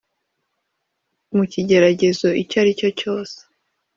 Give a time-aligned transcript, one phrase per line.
[1.35, 3.37] Mu kigeragezo icyo aricyo cyose